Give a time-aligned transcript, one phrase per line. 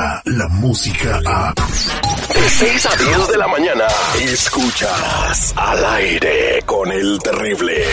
[0.00, 1.54] llega la música a...
[1.54, 3.84] De 6 a 10 de la mañana,
[4.20, 7.84] escuchas al aire con el terrible.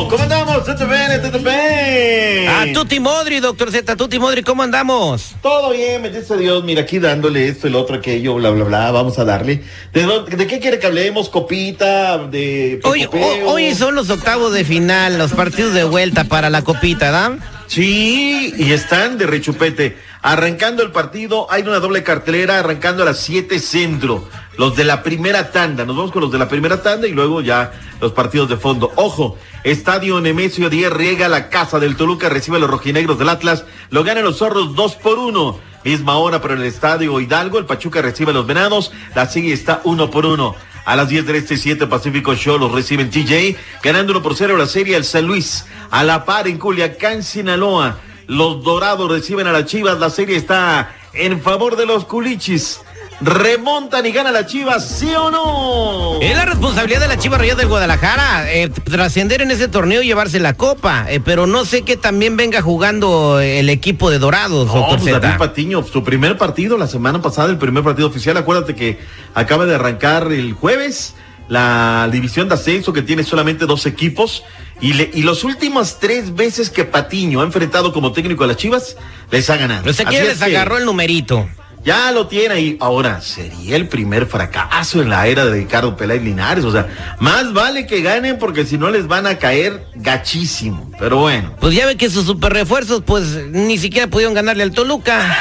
[0.09, 0.63] ¿Cómo andamos?
[0.65, 1.21] ¿Todo bien?
[1.21, 2.47] ¿Todo bien?
[2.49, 5.35] A Tuti Modri, doctor Z, Tuti Modri, ¿cómo andamos?
[5.41, 6.63] Todo bien, bendito Dios.
[6.63, 8.91] Mira, aquí dándole esto, el otro, aquello, bla, bla, bla.
[8.91, 9.63] Vamos a darle.
[9.93, 11.29] ¿De, dónde- de qué quiere que hablemos?
[11.29, 12.17] ¿Copita?
[12.19, 13.47] ¿De Hoy, picopeo?
[13.47, 17.37] ho- hoy son los octavos de final, los partidos de vuelta para la copita, ¿da?
[17.75, 19.97] Sí, y están de rechupete.
[20.21, 24.29] Arrancando el partido, hay una doble cartelera arrancando a las 7 centro.
[24.57, 25.83] Los de la primera tanda.
[25.83, 28.93] Nos vamos con los de la primera tanda y luego ya los partidos de fondo.
[28.95, 33.65] Ojo, Estadio Nemesio 10 riega la casa del Toluca, recibe a los rojinegros del Atlas.
[33.89, 35.59] Lo ganan los zorros 2 por 1.
[35.83, 37.59] Misma hora para el Estadio Hidalgo.
[37.59, 38.93] El Pachuca recibe a los venados.
[39.15, 40.55] La sigue está 1 por 1.
[40.85, 44.55] A las 10 del este 7 Pacífico Show los reciben TJ, ganando 1 por 0
[44.55, 45.65] la serie el San Luis.
[45.89, 47.97] A la par en Culiacán, Sinaloa.
[48.27, 49.99] Los Dorados reciben a las Chivas.
[49.99, 52.81] La serie está en favor de los Culichis.
[53.21, 56.19] Remontan y gana la Chivas, ¿sí o no?
[56.21, 60.05] Es la responsabilidad de la Chiva Reyes del Guadalajara, eh, trascender en ese torneo y
[60.07, 64.67] llevarse la copa, eh, pero no sé que también venga jugando el equipo de Dorados,
[64.67, 65.37] No, pues David.
[65.37, 68.35] Patiño, su primer partido la semana pasada, el primer partido oficial.
[68.37, 68.99] Acuérdate que
[69.33, 71.15] acaba de arrancar el jueves
[71.47, 74.43] la división de ascenso que tiene solamente dos equipos.
[74.81, 78.57] Y, le- y los últimos tres veces que Patiño ha enfrentado como técnico a las
[78.57, 78.97] Chivas,
[79.31, 79.89] les ha ganado.
[79.89, 81.47] Así quién es les que agarró el numerito.
[81.85, 82.77] Ya lo tiene ahí.
[82.81, 86.65] Ahora, sería el primer fracaso en la era de Ricardo Peláez Linares.
[86.65, 86.87] O sea,
[87.19, 90.89] más vale que ganen porque si no les van a caer gachísimo.
[90.97, 91.53] Pero bueno.
[91.59, 95.37] Pues ya ve que sus super refuerzos, pues ni siquiera pudieron ganarle al Toluca.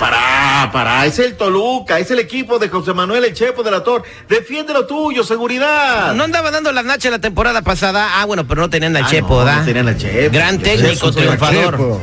[0.00, 3.82] Pará, pará, es el Toluca, es el equipo de José Manuel El Chepo de la
[3.84, 4.02] Tor.
[4.28, 6.14] Defiende lo tuyo, seguridad.
[6.14, 8.20] No andaba dando las nachas la temporada pasada.
[8.20, 9.56] Ah, bueno, pero no tenían al Ah, Chepo, no, ¿da?
[9.60, 10.34] no tenían al Chepo.
[10.34, 12.00] Gran ¿Qué es técnico, triunfador.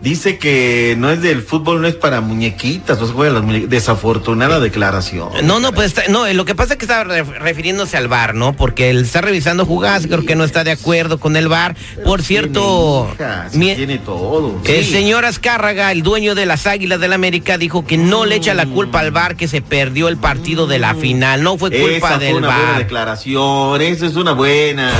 [0.00, 3.70] Dice que no es del fútbol, no es para muñequitas, no se juega las muñequitas.
[3.70, 5.30] Desafortunada declaración.
[5.42, 8.06] No, no, pues está- no, eh, lo que pasa es que estaba re- refiriéndose al
[8.06, 8.52] VAR, ¿no?
[8.52, 11.74] Porque él está revisando jugadas, creo que no está de acuerdo con el VAR.
[12.04, 13.12] Por cierto,
[13.50, 14.60] Tiene, mi- todo.
[14.64, 14.92] el sí.
[14.92, 18.66] señor Azcárraga, el dueño de las Águilas del América, dijo que no le echa la
[18.66, 22.16] culpa al VAR que se perdió el partido de la final, no fue culpa Esa
[22.16, 22.78] fue del una buena VAR.
[22.78, 24.92] declaración, esa es una buena.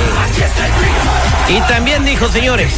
[1.47, 2.73] Y también dijo, señores,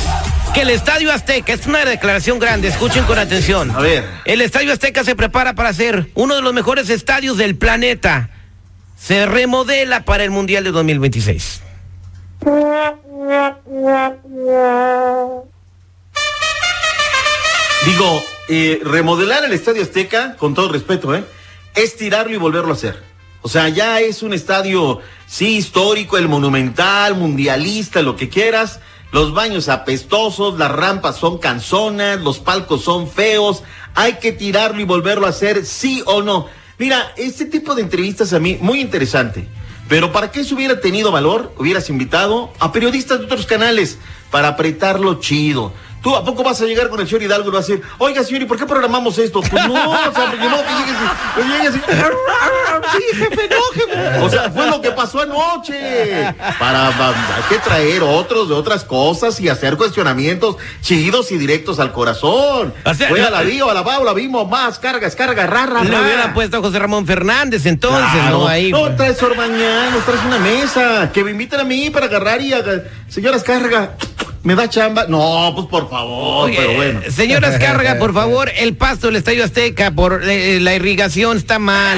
[0.53, 3.71] que el Estadio Azteca, es una declaración grande, escuchen con atención.
[3.71, 4.05] A ver.
[4.25, 8.29] El Estadio Azteca se prepara para ser uno de los mejores estadios del planeta.
[8.97, 11.61] Se remodela para el Mundial de 2026.
[17.85, 21.23] Digo, eh, remodelar el Estadio Azteca, con todo respeto, ¿eh?
[21.75, 23.01] Es tirarlo y volverlo a hacer.
[23.43, 28.79] O sea, ya es un estadio, sí, histórico, el monumental, mundialista, lo que quieras.
[29.11, 33.63] Los baños apestosos, las rampas son canzonas, los palcos son feos.
[33.93, 36.47] Hay que tirarlo y volverlo a hacer, sí o no.
[36.77, 39.47] Mira, este tipo de entrevistas a mí, muy interesante.
[39.89, 43.97] Pero para que eso hubiera tenido valor, hubieras invitado a periodistas de otros canales
[44.31, 45.73] para apretarlo chido.
[46.01, 48.23] Tú, ¿a poco vas a llegar con el señor Hidalgo y vas a decir, oiga,
[48.23, 49.41] señor, ¿y por qué programamos esto?
[49.41, 50.95] Pues no, o sea, porque no que llegues,
[51.35, 51.73] que llegues
[52.91, 54.19] sí, jefe, no, jefe.
[54.21, 56.33] O sea, fue lo que pasó anoche.
[56.59, 61.91] Para, hay que traer otros de otras cosas y hacer cuestionamientos chidos y directos al
[61.91, 62.73] corazón.
[62.83, 65.83] O sea, Fue a la vio, a la va, la vimos más, cargas, carga, rara,
[65.83, 68.39] Le hubieran puesto a José Ramón Fernández entonces, Claro.
[68.39, 68.47] ¿no?
[68.47, 68.71] Ahí.
[68.71, 71.11] No, traes Orbañán, nos traes una mesa.
[71.13, 73.91] Que me inviten a mí para agarrar y haga- Señoras, carga.
[74.43, 75.05] ¿Me da chamba?
[75.07, 77.01] No, pues por favor, Oye, pero bueno.
[77.11, 81.97] Señoras, carga, por favor, el pasto del Estadio Azteca, por eh, la irrigación está mal.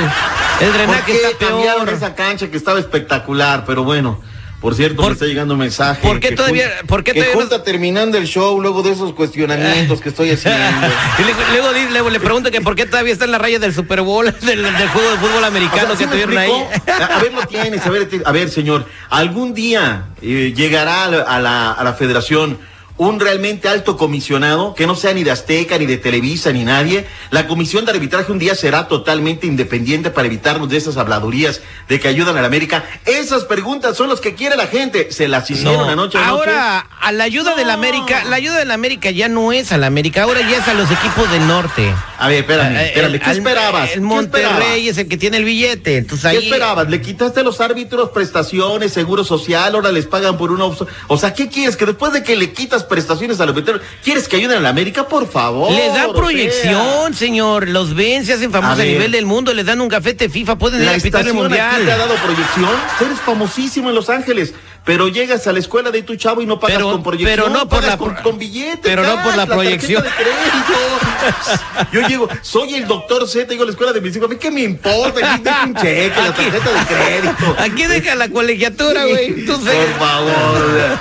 [0.59, 1.97] El ¿Por drenaje qué está cambiaron peor.
[1.97, 3.63] esa cancha que estaba espectacular?
[3.65, 4.19] Pero bueno.
[4.63, 6.01] Por cierto, Por- me está llegando un mensaje.
[6.07, 8.81] ¿por qué que todavía- jun- por qué que todavía no- junta terminando el show luego
[8.81, 10.57] de esos cuestionamientos que estoy haciendo?
[11.19, 13.73] Y luego, luego luego le pregunto que por qué todavía está en la raya del
[13.73, 16.51] Super Bowl, del, del juego de fútbol O sea, americano ¿sí que tuvieron ahí.
[16.87, 21.73] A ver, lo tienes, a ver, a ver, señor, algún día eh, llegará a la-
[21.73, 22.57] a la federación
[22.97, 27.05] un realmente alto comisionado, que no sea ni de Azteca, ni de Televisa, ni nadie.
[27.31, 31.99] La comisión de arbitraje un día será totalmente independiente para evitarnos de esas habladurías de
[31.99, 32.83] que ayudan a la América.
[33.05, 35.11] Esas preguntas son las que quiere la gente.
[35.11, 36.17] Se las hicieron No, anoche.
[36.19, 36.29] anoche.
[36.29, 39.71] ahora a la ayuda de la América, la ayuda de la América ya no es
[39.71, 41.91] a la América, ahora ya es a los equipos del norte.
[42.19, 43.89] A ver, espérame, Eh, espérame, el- ¿qué al- esperabas?
[43.89, 46.87] El ¿Qué Monterrey es el que tiene el billete, entonces ¿Qué ahí esperabas?
[46.89, 50.65] ¿Le quitaste a los árbitros prestaciones, seguro social, ahora les pagan por una...
[51.07, 51.75] O sea, ¿qué quieres?
[51.75, 54.69] Que después de que le quitas prestaciones a los veteranos, ¿quieres que ayuden a la
[54.69, 55.07] América?
[55.07, 55.71] Por favor.
[55.71, 57.67] les da o proyección, señor.
[57.69, 60.79] Los ven, se hacen famosos A nivel del mundo, les dan un gafete FIFA, pueden
[60.81, 61.85] ir La a el mundial.
[61.85, 62.69] te ha dado proyección.
[63.01, 64.53] Eres famosísimo en Los Ángeles,
[64.85, 67.35] pero llegas a la escuela de tu chavo y no pagas Pero- con proyección.
[67.35, 68.79] pero no por pagas la con, con billete.
[68.83, 70.03] pero no por la proyección.
[70.03, 71.89] de crédito.
[71.91, 74.37] Yo llego, soy el doctor Z, digo a la escuela de mis hijos, ¿a mí
[74.39, 75.33] qué me importa?
[75.35, 77.55] Aquí dejo un cheque, la tarjeta de crédito.
[77.59, 79.45] Aquí deja la colegiatura, güey.
[79.45, 79.59] Por
[79.99, 80.99] favor.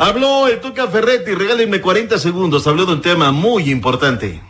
[0.00, 2.68] Habló el Tuca Ferretti, regálenme 40 segundos.
[2.68, 4.40] Habló de un tema muy importante.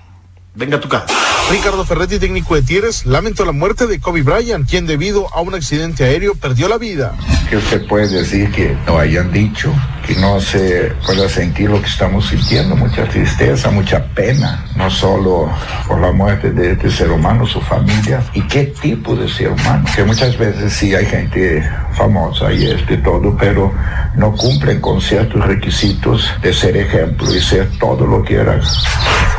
[0.54, 1.06] Venga, Tuca.
[1.50, 5.54] Ricardo Ferretti, técnico de Tigres, lamentó la muerte de Kobe Bryant, quien debido a un
[5.54, 7.16] accidente aéreo perdió la vida.
[7.48, 9.72] que usted puede decir que no hayan dicho,
[10.08, 15.52] que no se pueda sentir lo que estamos sintiendo, mucha tristeza, mucha pena, no solo
[15.86, 19.84] por la muerte de este ser humano, su familia, y qué tipo de ser humano,
[19.94, 21.62] que muchas veces sí hay gente
[21.92, 23.70] famosa y este todo, pero
[24.14, 28.62] no cumplen con ciertos requisitos de ser ejemplo y ser todo lo que eran.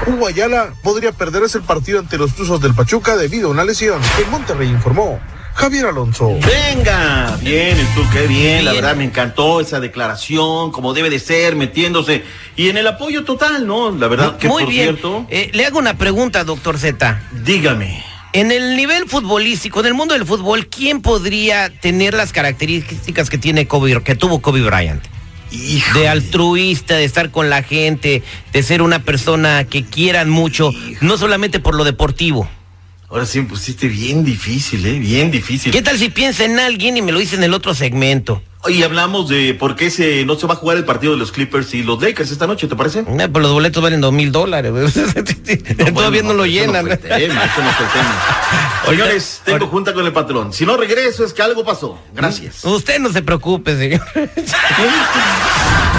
[0.05, 3.99] Hugo Ayala podría perderse el partido ante los Tuzos del Pachuca debido a una lesión.
[4.23, 5.19] En Monterrey informó
[5.59, 6.37] Javier Alonso.
[6.45, 11.57] Venga, bien, el Tuca, bien, la verdad me encantó esa declaración, como debe de ser,
[11.57, 12.23] metiéndose.
[12.55, 13.91] Y en el apoyo total, ¿no?
[13.91, 14.83] La verdad que Muy por bien.
[14.85, 17.21] cierto, Eh, le hago una pregunta, doctor Z.
[17.43, 18.01] dígame.
[18.31, 23.37] En el nivel futbolístico, en el mundo del fútbol, ¿quién podría tener las características que
[23.37, 25.03] tiene Kobe, que tuvo Kobe Bryant?
[25.51, 25.99] Híjole.
[26.01, 28.23] De altruista, de estar con la gente,
[28.53, 30.71] de ser una persona que quieran mucho,
[31.01, 32.47] no solamente por lo deportivo.
[33.09, 34.99] Ahora sí me pusiste bien difícil, ¿eh?
[34.99, 35.71] Bien difícil.
[35.71, 38.43] ¿Qué tal si piensa en alguien y me lo dice en el otro segmento?
[38.67, 41.31] Y hablamos de por qué se, no se va a jugar el partido de los
[41.31, 42.99] Clippers y los Lakers esta noche, ¿te parece?
[42.99, 44.71] Eh, pues los boletos valen dos mil dólares.
[45.93, 46.85] Todavía no, lo llenan.
[46.85, 48.21] No tema, fue el tema.
[48.85, 50.53] Señores, tengo junta con el patrón.
[50.53, 51.97] Si no regreso es que algo pasó.
[52.13, 52.63] Gracias.
[52.63, 54.05] Usted no se preocupe, señor.